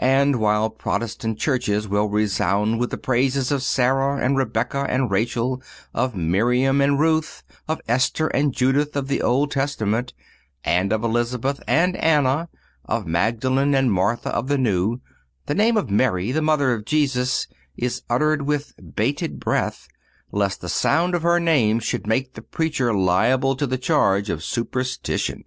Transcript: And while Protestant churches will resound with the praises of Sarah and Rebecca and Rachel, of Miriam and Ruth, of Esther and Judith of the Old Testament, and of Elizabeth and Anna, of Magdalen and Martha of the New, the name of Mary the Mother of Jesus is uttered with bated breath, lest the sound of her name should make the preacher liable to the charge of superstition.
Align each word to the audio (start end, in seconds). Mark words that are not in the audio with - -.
And 0.00 0.40
while 0.40 0.70
Protestant 0.70 1.38
churches 1.38 1.86
will 1.86 2.08
resound 2.08 2.80
with 2.80 2.90
the 2.90 2.98
praises 2.98 3.52
of 3.52 3.62
Sarah 3.62 4.16
and 4.20 4.36
Rebecca 4.36 4.86
and 4.88 5.08
Rachel, 5.08 5.62
of 5.94 6.16
Miriam 6.16 6.80
and 6.80 6.98
Ruth, 6.98 7.44
of 7.68 7.80
Esther 7.86 8.26
and 8.26 8.52
Judith 8.52 8.96
of 8.96 9.06
the 9.06 9.22
Old 9.22 9.52
Testament, 9.52 10.14
and 10.64 10.92
of 10.92 11.04
Elizabeth 11.04 11.62
and 11.68 11.96
Anna, 11.98 12.48
of 12.86 13.06
Magdalen 13.06 13.72
and 13.72 13.92
Martha 13.92 14.30
of 14.30 14.48
the 14.48 14.58
New, 14.58 14.98
the 15.46 15.54
name 15.54 15.76
of 15.76 15.88
Mary 15.88 16.32
the 16.32 16.42
Mother 16.42 16.72
of 16.72 16.84
Jesus 16.84 17.46
is 17.76 18.02
uttered 18.10 18.42
with 18.42 18.74
bated 18.96 19.38
breath, 19.38 19.86
lest 20.32 20.60
the 20.60 20.68
sound 20.68 21.14
of 21.14 21.22
her 21.22 21.38
name 21.38 21.78
should 21.78 22.04
make 22.04 22.34
the 22.34 22.42
preacher 22.42 22.92
liable 22.92 23.54
to 23.54 23.68
the 23.68 23.78
charge 23.78 24.28
of 24.28 24.42
superstition. 24.42 25.44